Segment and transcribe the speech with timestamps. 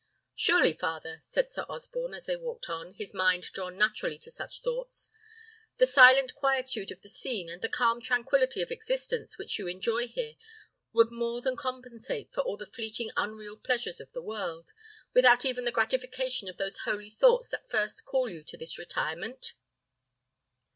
[0.33, 4.61] "Surely, father," said Sir Osborne, as they walked on, his mind drawn naturally to such
[4.63, 5.11] thoughts,
[5.77, 10.07] "the silent quietude of the scene, and the calm tranquillity of existence which you enjoy
[10.07, 10.37] here,
[10.91, 14.71] would more than compensate for all the fleeting unreal pleasures of the world,
[15.13, 19.53] without even the gratification of those holy thoughts that first call you to this retirement?"